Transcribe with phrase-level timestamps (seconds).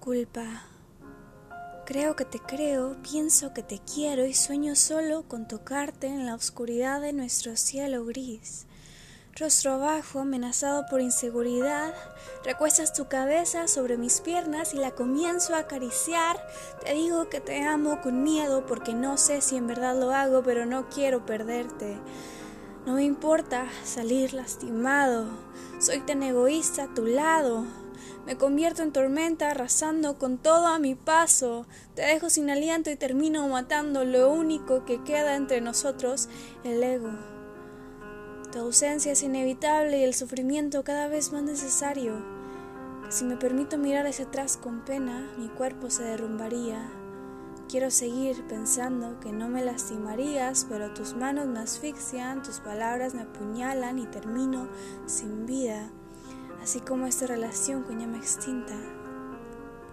[0.00, 0.62] Culpa.
[1.84, 6.34] Creo que te creo, pienso que te quiero y sueño solo con tocarte en la
[6.34, 8.64] oscuridad de nuestro cielo gris.
[9.38, 11.92] Rostro abajo, amenazado por inseguridad,
[12.46, 16.40] recuestas tu cabeza sobre mis piernas y la comienzo a acariciar.
[16.82, 20.42] Te digo que te amo con miedo porque no sé si en verdad lo hago,
[20.42, 21.98] pero no quiero perderte.
[22.86, 25.26] No me importa salir lastimado,
[25.78, 27.66] soy tan egoísta a tu lado.
[28.30, 31.66] Me convierto en tormenta arrasando con todo a mi paso.
[31.96, 36.28] Te dejo sin aliento y termino matando lo único que queda entre nosotros,
[36.62, 37.10] el ego.
[38.52, 42.24] Tu ausencia es inevitable y el sufrimiento cada vez más necesario.
[43.08, 46.88] si me permito mirar hacia atrás con pena, mi cuerpo se derrumbaría.
[47.68, 53.22] Quiero seguir pensando que no me lastimarías, pero tus manos me asfixian, tus palabras me
[53.22, 54.68] apuñalan y termino
[55.06, 55.90] sin vida
[56.62, 58.74] así como esta relación con llama extinta